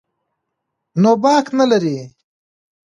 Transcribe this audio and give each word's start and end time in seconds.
نو 1.01 1.11
باک 1.23 1.45
نه 1.59 1.65
لري. 1.71 1.97